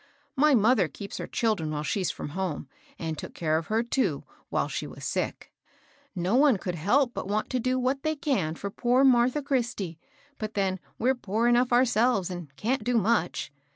My 0.35 0.55
mother 0.55 0.87
keeps 0.87 1.19
her 1.19 1.27
children 1.27 1.69
while 1.69 1.83
she's 1.83 2.09
from 2.09 2.31
h(»ne, 2.31 2.65
and 2.97 3.15
took 3.19 3.35
care 3.35 3.59
of 3.59 3.67
her, 3.67 3.83
too, 3.83 4.23
while 4.49 4.67
she 4.67 4.87
was 4.87 5.05
sick. 5.05 5.53
No 6.15 6.33
one 6.35 6.57
could 6.57 6.73
help 6.73 7.13
but 7.13 7.27
ws^it 7.27 7.49
to 7.49 7.59
do 7.59 7.77
what 7.77 8.01
they 8.01 8.15
can 8.15 8.55
for 8.55 8.71
poor 8.71 9.03
Martha 9.03 9.43
Christie 9.43 9.99
I 10.01 10.05
but 10.39 10.55
then 10.55 10.79
we're 10.97 11.13
poor 11.13 11.47
enough 11.47 11.71
ourselves, 11.71 12.31
and 12.31 12.47
can't 12.55 12.83
do 12.83 12.97
much. 12.97 13.51